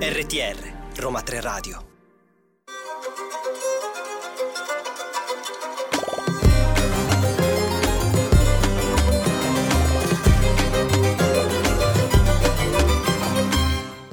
[0.00, 0.56] RTR
[0.96, 1.95] Roma 3 Radio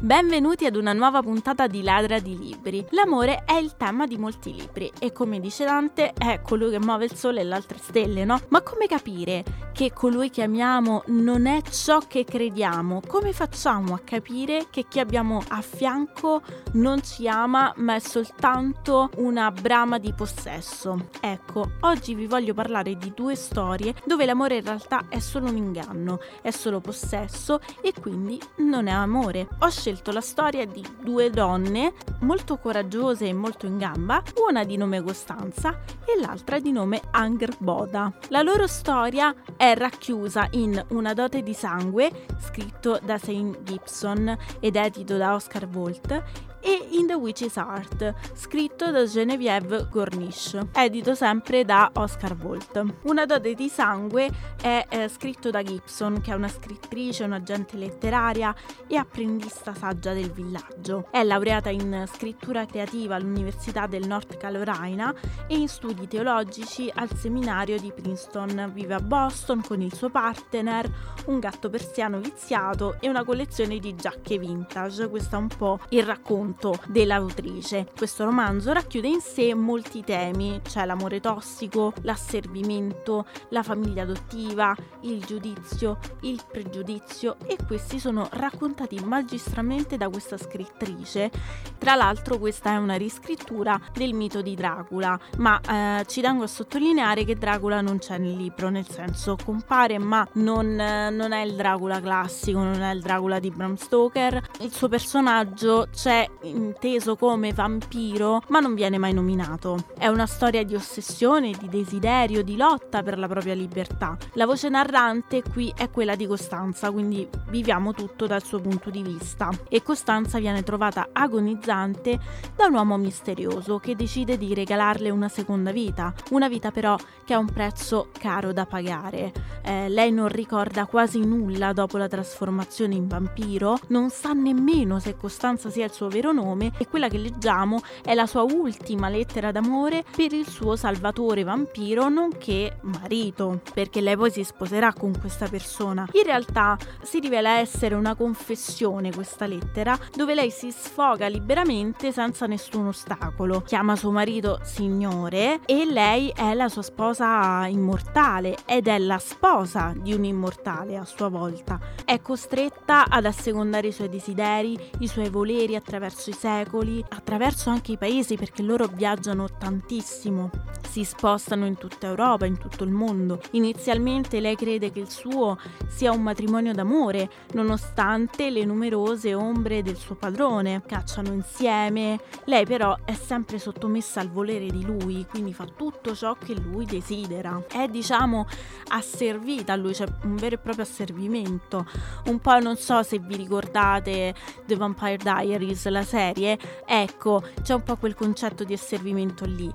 [0.04, 2.86] Benvenuti ad una nuova puntata di Ladra di Libri.
[2.90, 7.06] L'amore è il tema di molti libri e come dice Dante è colui che muove
[7.06, 8.38] il sole e le altre stelle, no?
[8.50, 13.00] Ma come capire che colui che amiamo non è ciò che crediamo?
[13.08, 16.42] Come facciamo a capire che chi abbiamo a fianco
[16.74, 21.12] non ci ama ma è soltanto una brama di possesso?
[21.22, 25.56] Ecco, oggi vi voglio parlare di due storie dove l'amore in realtà è solo un
[25.56, 29.48] inganno, è solo possesso e quindi non è amore.
[29.60, 34.64] Ho scelto scelto la storia di due donne molto coraggiose e molto in gamba, una
[34.64, 38.12] di nome Costanza e l'altra di nome Anger Boda.
[38.30, 44.76] La loro storia è racchiusa in Una dote di sangue, scritto da Saint Gibson ed
[44.76, 46.24] edito da Oscar Volt,
[46.64, 52.82] e In the Witch's Heart, scritto da Genevieve Gornish, edito sempre da Oscar Volt.
[53.04, 54.30] Una dode di sangue
[54.62, 58.56] è eh, scritto da Gibson, che è una scrittrice, un'agente letteraria
[58.88, 61.08] e apprendista saggia del villaggio.
[61.12, 65.14] È laureata in scrittura creativa all'Università del North Carolina
[65.48, 68.72] e in studi teologici al seminario di Princeton.
[68.74, 70.90] Vive a Boston con il suo partner,
[71.26, 75.10] un gatto persiano viziato e una collezione di giacche vintage.
[75.10, 77.88] Questo è un po' il racconto racconto dell'autrice.
[77.96, 85.24] Questo romanzo racchiude in sé molti temi, cioè l'amore tossico, l'asservimento, la famiglia adottiva, il
[85.26, 91.32] giudizio, il pregiudizio e questi sono raccontati magistralmente da questa scrittrice.
[91.78, 96.48] Tra l'altro questa è una riscrittura del mito di Dracula, ma eh, ci tengo a
[96.48, 101.42] sottolineare che Dracula non c'è nel libro, nel senso compare ma non, eh, non è
[101.42, 104.42] il Dracula classico, non è il Dracula di Bram Stoker.
[104.62, 109.86] Il suo personaggio c'è inteso come vampiro, ma non viene mai nominato.
[109.98, 114.18] È una storia di ossessione, di desiderio, di lotta per la propria libertà.
[114.34, 119.02] La voce narrante qui è quella di Costanza, quindi viviamo tutto dal suo punto di
[119.02, 119.50] vista.
[119.70, 122.20] E Costanza viene trovata agonizzante
[122.56, 127.34] da un uomo misterioso che decide di regalarle una seconda vita, una vita però che
[127.34, 129.32] ha un prezzo caro da pagare.
[129.64, 135.16] Eh, lei non ricorda quasi nulla dopo la trasformazione in vampiro, non sa nemmeno se
[135.16, 139.52] Costanza sia il suo vero nome e quella che leggiamo è la sua ultima lettera
[139.52, 145.48] d'amore per il suo salvatore vampiro nonché marito, perché lei poi si sposerà con questa
[145.48, 146.08] persona.
[146.12, 152.46] In realtà si rivela essere una confessione questa lettera dove lei si sfoga liberamente senza
[152.48, 153.62] nessun ostacolo.
[153.62, 159.94] Chiama suo marito signore e lei è la sua sposa immortale ed è la sposa
[159.96, 161.80] di un immortale a sua volta.
[162.04, 167.70] È costretta ad assecondare i suoi desideri, i suoi voleri attraverso attraverso i secoli, attraverso
[167.70, 170.50] anche i paesi perché loro viaggiano tantissimo,
[170.90, 173.42] si spostano in tutta Europa, in tutto il mondo.
[173.52, 175.58] Inizialmente lei crede che il suo
[175.88, 180.84] sia un matrimonio d'amore, nonostante le numerose ombre del suo padrone.
[180.86, 186.36] Cacciano insieme, lei però è sempre sottomessa al volere di lui, quindi fa tutto ciò
[186.36, 187.64] che lui desidera.
[187.68, 188.46] È diciamo
[188.90, 191.86] asservita a lui, c'è cioè un vero e proprio asservimento.
[192.28, 194.36] Un po' non so se vi ricordate
[194.66, 199.72] The Vampire Diaries, la serie, ecco, c'è un po' quel concetto di asservimento lì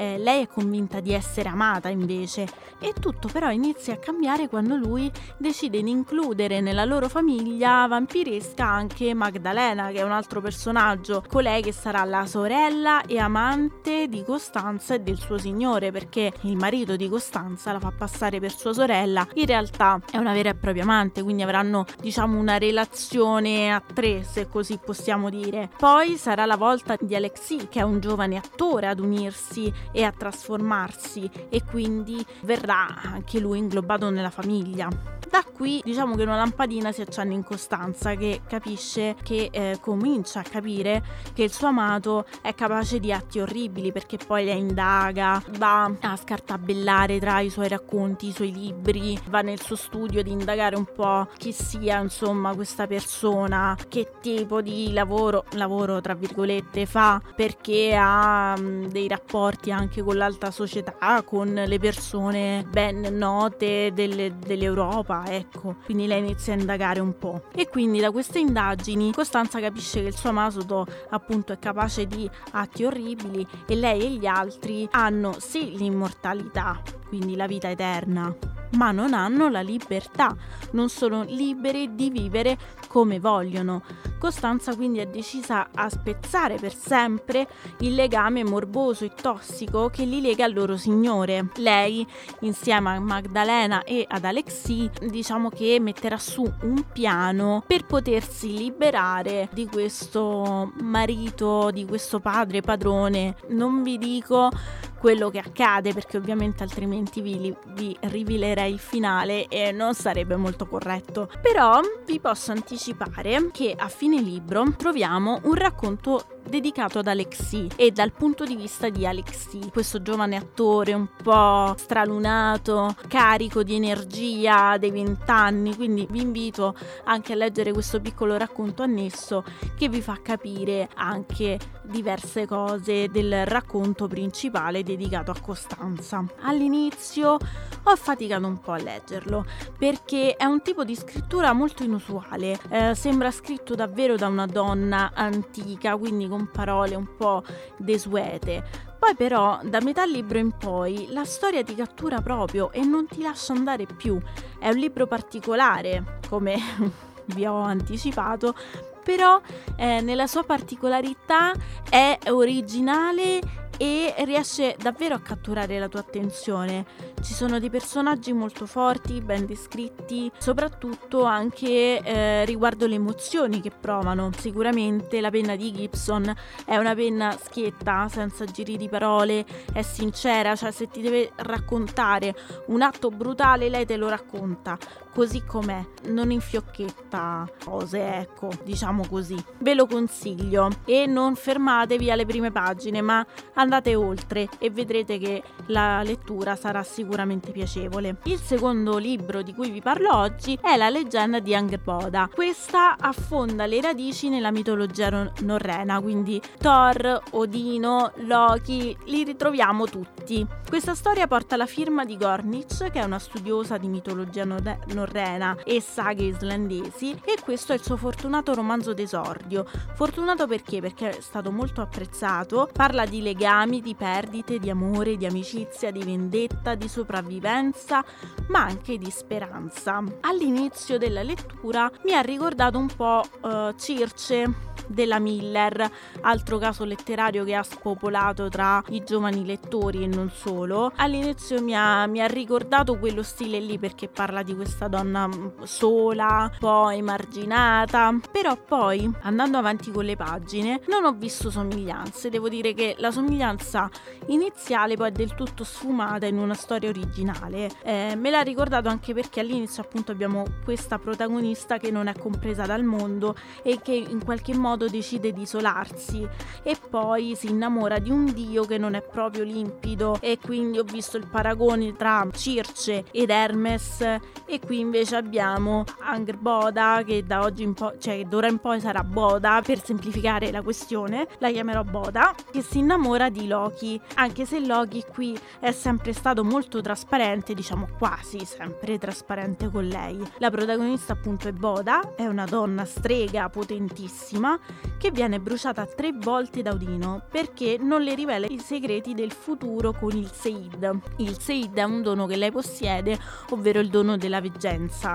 [0.00, 2.48] eh, lei è convinta di essere amata invece.
[2.78, 8.64] E tutto però inizia a cambiare quando lui decide di includere nella loro famiglia vampiresca
[8.64, 14.24] anche Magdalena che è un altro personaggio, colei che sarà la sorella e amante di
[14.24, 18.72] Costanza e del suo signore perché il marito di Costanza la fa passare per sua
[18.72, 23.82] sorella, in realtà è una vera e propria amante quindi avranno diciamo una relazione a
[23.82, 25.68] tre se così possiamo dire.
[25.76, 30.12] Poi sarà la volta di Alexi che è un giovane attore ad unirsi e a
[30.12, 35.19] trasformarsi e quindi verrà anche lui inglobato nella famiglia.
[35.30, 40.40] Da qui diciamo che una lampadina si accende in Costanza che capisce che eh, comincia
[40.40, 45.40] a capire che il suo amato è capace di atti orribili perché poi la indaga,
[45.58, 50.26] va a scartabellare tra i suoi racconti, i suoi libri, va nel suo studio ad
[50.26, 56.86] indagare un po' chi sia insomma questa persona, che tipo di lavoro, lavoro tra virgolette
[56.86, 63.06] fa perché ha mh, mm, dei rapporti anche con l'alta società, con le persone ben
[63.12, 65.76] note delle, dell'Europa ecco.
[65.84, 67.44] Quindi lei inizia a indagare un po'.
[67.54, 72.28] E quindi da queste indagini Costanza capisce che il suo Masuto appunto è capace di
[72.52, 76.80] atti orribili e lei e gli altri hanno sì l'immortalità,
[77.10, 78.32] quindi la vita eterna,
[78.76, 80.34] ma non hanno la libertà,
[80.70, 83.82] non sono liberi di vivere come vogliono.
[84.18, 87.48] Costanza quindi è decisa a spezzare per sempre
[87.78, 91.48] il legame morboso e tossico che li lega al loro signore.
[91.56, 92.06] Lei,
[92.40, 99.48] insieme a Magdalena e ad Alexi, diciamo che metterà su un piano per potersi liberare
[99.52, 103.34] di questo marito, di questo padre padrone.
[103.48, 104.50] Non vi dico
[105.00, 110.66] quello che accade perché ovviamente altrimenti vi, vi rivelerei il finale e non sarebbe molto
[110.66, 111.30] corretto.
[111.40, 117.90] Però vi posso anticipare che a fine libro troviamo un racconto dedicato ad Alexi e
[117.90, 124.76] dal punto di vista di Alexi, questo giovane attore un po' stralunato, carico di energia
[124.78, 129.44] dei vent'anni, quindi vi invito anche a leggere questo piccolo racconto annesso
[129.76, 136.24] che vi fa capire anche diverse cose del racconto principale dedicato a Costanza.
[136.42, 137.38] All'inizio
[137.82, 139.44] ho faticato un po' a leggerlo
[139.76, 145.10] perché è un tipo di scrittura molto inusuale, eh, sembra scritto davvero da una donna
[145.14, 147.42] antica, quindi con parole un po'
[147.76, 148.88] desuete.
[148.98, 153.22] Poi però da metà libro in poi la storia ti cattura proprio e non ti
[153.22, 154.20] lascia andare più.
[154.58, 156.58] È un libro particolare, come
[157.34, 158.54] vi ho anticipato,
[159.02, 159.40] però
[159.76, 161.52] eh, nella sua particolarità
[161.88, 163.40] è originale
[163.80, 166.84] e riesce davvero a catturare la tua attenzione.
[167.22, 173.70] Ci sono dei personaggi molto forti, ben descritti, soprattutto anche eh, riguardo le emozioni che
[173.70, 174.32] provano.
[174.36, 176.30] Sicuramente la penna di Gibson
[176.66, 182.36] è una penna schietta, senza giri di parole, è sincera, cioè se ti deve raccontare
[182.66, 184.76] un atto brutale lei te lo racconta
[185.12, 189.36] così com'è, non infiocchetta cose, ecco, diciamo così.
[189.58, 193.24] Ve lo consiglio e non fermatevi alle prime pagine, ma
[193.54, 198.18] andate oltre e vedrete che la lettura sarà sicuramente piacevole.
[198.24, 202.30] Il secondo libro di cui vi parlo oggi è La leggenda di Angerboda.
[202.32, 210.46] Questa affonda le radici nella mitologia norrena, quindi Thor, Odino, Loki, li ritroviamo tutti.
[210.68, 214.68] Questa storia porta la firma di Gornich, che è una studiosa di mitologia norrena
[215.00, 219.64] norrena e saghe islandesi e questo è il suo fortunato romanzo d'esordio.
[219.94, 220.80] Fortunato perché?
[220.80, 226.02] Perché è stato molto apprezzato, parla di legami, di perdite, di amore, di amicizia, di
[226.02, 228.04] vendetta, di sopravvivenza,
[228.48, 230.02] ma anche di speranza.
[230.20, 235.88] All'inizio della lettura mi ha ricordato un po' uh, Circe della Miller,
[236.22, 240.92] altro caso letterario che ha spopolato tra i giovani lettori e non solo.
[240.96, 245.62] All'inizio mi ha, mi ha ricordato quello stile lì perché parla di questa donna mm,
[245.62, 252.50] sola, poi emarginata, però poi andando avanti con le pagine non ho visto somiglianze, devo
[252.50, 253.88] dire che la somiglianza
[254.26, 257.70] iniziale poi è del tutto sfumata in una storia originale.
[257.82, 262.66] Eh, me l'ha ricordato anche perché all'inizio appunto abbiamo questa protagonista che non è compresa
[262.66, 266.26] dal mondo e che in qualche modo decide di isolarsi.
[266.62, 270.18] E poi si innamora di un dio che non è proprio limpido.
[270.20, 274.00] E quindi ho visto il paragone tra Circe ed Hermes.
[274.46, 279.04] E qui invece abbiamo Angerboda che da oggi in poi, cioè d'ora in poi sarà
[279.04, 284.60] Boda per semplificare la questione, la chiamerò Boda, che si innamora di Loki, anche se
[284.60, 290.18] Loki qui è sempre stato molto trasparente, diciamo quasi sempre trasparente con lei.
[290.38, 294.58] La protagonista appunto è Boda, è una donna strega potentissima
[294.98, 299.92] che viene bruciata tre volte da Odino perché non le rivela i segreti del futuro
[299.92, 300.98] con il Seid.
[301.16, 303.18] Il Seid è un dono che lei possiede,
[303.50, 304.69] ovvero il dono della veggenza,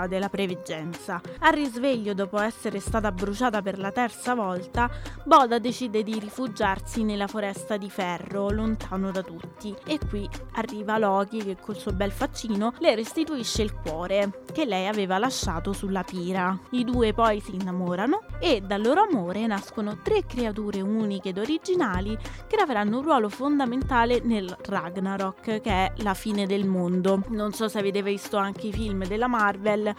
[0.08, 1.22] della preveggenza.
[1.40, 4.90] Al risveglio, dopo essere stata bruciata per la terza volta,
[5.24, 9.74] Boda decide di rifugiarsi nella foresta di ferro, lontano da tutti.
[9.86, 14.88] E qui arriva Loki che col suo bel faccino le restituisce il cuore che lei
[14.88, 16.58] aveva lasciato sulla pira.
[16.72, 22.18] I due poi si innamorano e dal loro amore nascono tre creature uniche ed originali
[22.48, 27.24] che avranno un ruolo fondamentale nel Ragnarok, che è la fine del mondo.
[27.30, 29.44] Non so se avete visto anche i film della Marvel,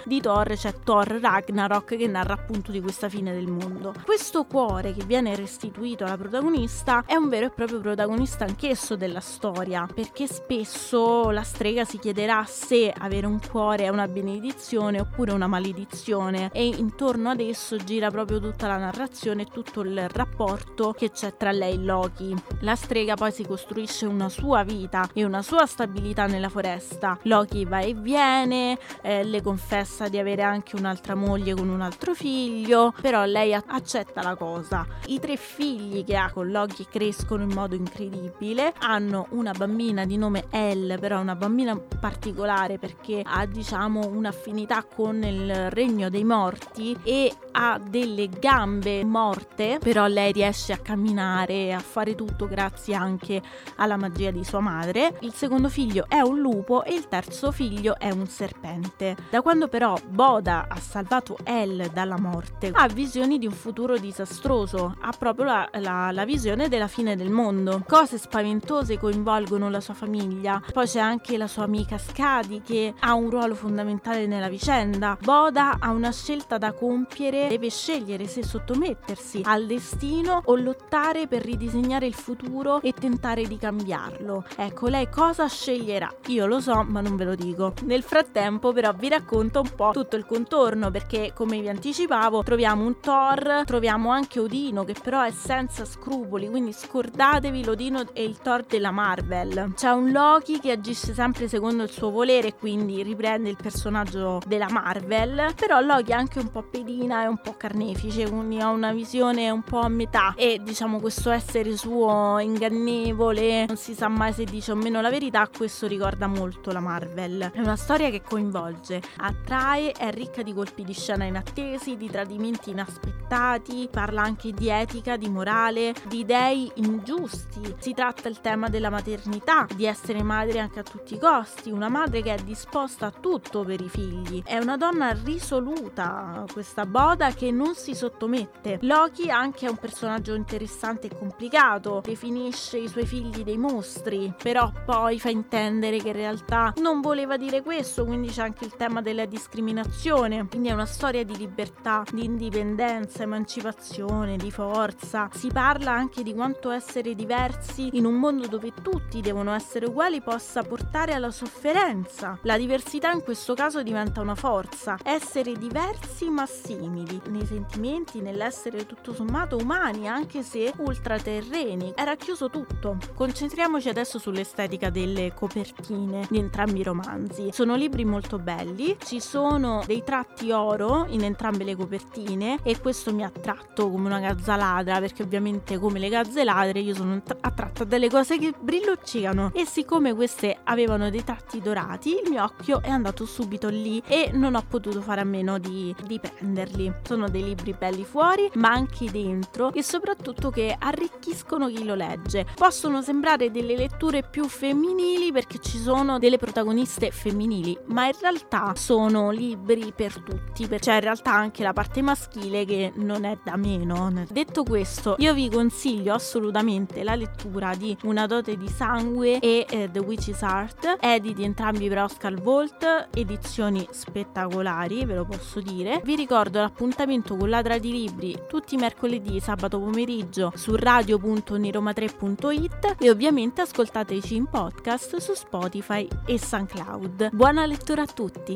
[0.04, 3.94] di Thor c'è Thor Ragnarok che narra appunto di questa fine del mondo.
[4.04, 9.20] Questo cuore che viene restituito alla protagonista è un vero e proprio protagonista anch'esso della
[9.20, 15.32] storia, perché spesso la strega si chiederà se avere un cuore è una benedizione oppure
[15.32, 20.92] una maledizione e intorno ad esso gira proprio tutta la narrazione e tutto il rapporto
[20.92, 22.34] che c'è tra lei e Loki.
[22.60, 27.18] La strega poi si costruisce una sua vita e una sua stabilità nella foresta.
[27.22, 32.14] Loki va e viene, eh, le confessa di avere anche un'altra moglie con un altro
[32.14, 34.86] figlio, però lei accetta la cosa.
[35.06, 38.72] I tre figli che ha con Loki crescono in modo incredibile.
[38.78, 45.22] Hanno una bambina di nome Elle, però una bambina particolare perché ha diciamo un'affinità con
[45.22, 51.78] il regno dei morti e ha delle gambe morte, però lei riesce a camminare a
[51.78, 53.40] fare tutto grazie anche
[53.76, 55.16] alla magia di sua madre.
[55.20, 59.16] Il secondo figlio è un lupo e il terzo figlio è un serpente.
[59.28, 64.96] Da quando però Boda ha salvato Elle dalla morte, ha visioni di un futuro disastroso,
[65.00, 67.82] ha proprio la, la, la visione della fine del mondo.
[67.86, 70.62] Cose spaventose coinvolgono la sua famiglia.
[70.72, 75.18] Poi c'è anche la sua amica Scadi che ha un ruolo fondamentale nella vicenda.
[75.20, 81.42] Boda ha una scelta da compiere, deve scegliere se sottomettersi al destino o lottare per
[81.42, 84.44] ridisegnare il futuro e tentare di cambiarlo.
[84.56, 86.12] Ecco, lei cosa sceglierà?
[86.28, 87.74] Io lo so, ma non ve lo dico.
[87.82, 92.84] Nel frattempo, però, vi racconto un po' tutto il contorno perché, come vi anticipavo, troviamo
[92.84, 98.38] un Thor, troviamo anche Odino che però è senza scrupoli, quindi scordatevi l'Odino e il
[98.38, 99.72] Thor della Marvel.
[99.74, 104.68] C'è un Loki che agisce sempre secondo il suo volere, quindi riprende il personaggio della
[104.70, 108.92] Marvel, però Loki è anche un po' pedina e un po' carnefice, quindi ha una
[108.92, 114.32] visione un po' a metà e diciamo questo essere suo ingannevole, non si sa mai
[114.32, 117.50] se dice o meno la verità, questo ricorda molto la Marvel.
[117.52, 122.70] È una storia che coinvolge, attrae, è ricca di colpi di scena inattesi, di tradimenti
[122.70, 127.74] inaspettati, parla anche di etica, di morale, di dei ingiusti.
[127.78, 131.88] Si tratta il tema della maternità, di essere madre anche a tutti i costi, una
[131.88, 134.42] madre che è disposta a tutto per i figli.
[134.44, 138.78] È una donna risoluta, questa Boda che non si sottomette.
[138.82, 144.70] Loki anche è un personaggio interessante e complicato, definisce i suoi figli dei mostri, però
[144.84, 148.85] poi fa intendere che in realtà non voleva dire questo, quindi c'è anche il tema
[148.86, 150.46] della discriminazione.
[150.46, 155.28] Quindi è una storia di libertà, di indipendenza, emancipazione, di forza.
[155.32, 160.22] Si parla anche di quanto essere diversi in un mondo dove tutti devono essere uguali
[160.22, 162.38] possa portare alla sofferenza.
[162.42, 164.96] La diversità in questo caso diventa una forza.
[165.02, 171.92] Essere diversi ma simili nei sentimenti, nell'essere tutto sommato umani, anche se ultraterreni.
[171.96, 172.96] Era chiuso tutto.
[173.14, 177.48] Concentriamoci adesso sull'estetica delle copertine di entrambi i romanzi.
[177.52, 183.14] Sono libri molto belli, ci sono dei tratti oro in entrambe le copertine e questo
[183.14, 187.22] mi ha attratto come una gazza ladra perché ovviamente come le gazze ladre io sono
[187.40, 192.82] attratta dalle cose che brilluccicano e siccome queste avevano dei tratti dorati il mio occhio
[192.82, 196.92] è andato subito lì e non ho potuto fare a meno di, di prenderli.
[197.02, 202.46] Sono dei libri belli fuori ma anche dentro e soprattutto che arricchiscono chi lo legge.
[202.54, 208.65] Possono sembrare delle letture più femminili perché ci sono delle protagoniste femminili ma in realtà
[208.74, 213.56] sono libri per tutti, c'è in realtà anche la parte maschile che non è da
[213.56, 214.12] meno.
[214.30, 219.88] Detto questo, io vi consiglio assolutamente la lettura di Una dote di sangue e eh,
[219.90, 226.00] The Witch's Heart, editi entrambi per Oscar Volt, edizioni spettacolari, ve lo posso dire.
[226.04, 233.10] Vi ricordo l'appuntamento con Ladra di Libri tutti i mercoledì sabato pomeriggio su radio.niroma3.it e
[233.10, 237.30] ovviamente ascoltateci in podcast su Spotify e SoundCloud.
[237.32, 238.55] Buona lettura a tutti!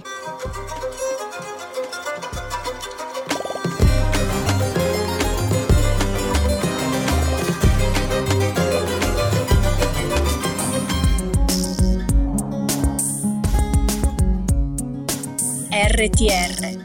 [16.01, 16.85] RTR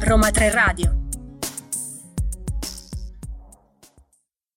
[0.00, 1.03] Roma 3 Radio